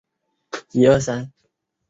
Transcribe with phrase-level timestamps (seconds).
[0.01, 0.05] 二丁目
[0.51, 1.31] 在洗足池站东侧。